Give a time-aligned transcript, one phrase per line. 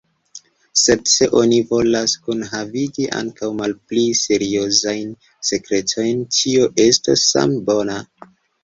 [0.83, 5.15] Sed se oni volos kunhavigi ankaŭ malpli seriozajn
[5.53, 8.05] sekretojn, tio estos same bona.